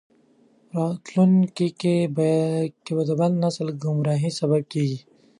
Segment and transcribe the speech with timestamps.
[0.69, 1.95] په راتلونکي کې
[3.07, 4.99] د بل نسل د ګمراهۍ سبب کیږي.